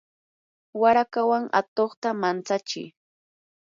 [0.81, 2.83] warakawan atuqta mantsachi.